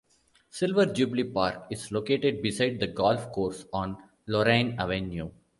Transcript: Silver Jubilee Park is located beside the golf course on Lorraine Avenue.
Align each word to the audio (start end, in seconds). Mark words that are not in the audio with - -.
Silver 0.49 0.87
Jubilee 0.95 1.25
Park 1.31 1.67
is 1.69 1.91
located 1.91 2.41
beside 2.41 2.79
the 2.79 2.87
golf 2.87 3.31
course 3.31 3.67
on 3.71 3.97
Lorraine 4.25 4.75
Avenue. 4.79 5.29